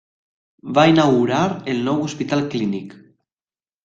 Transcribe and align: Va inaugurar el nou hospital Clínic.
Va 0.77 0.85
inaugurar 0.91 1.41
el 1.73 1.83
nou 1.87 2.01
hospital 2.05 2.41
Clínic. 2.55 2.97